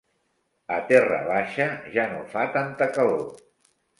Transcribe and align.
A 0.77 0.79
Terra 0.91 1.19
baixa 1.27 1.67
ja 1.97 2.07
no 2.13 2.23
fa 2.33 2.45
tanta 2.57 2.91
calor. 2.97 3.23